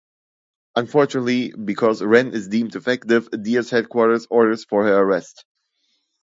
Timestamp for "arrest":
4.97-5.45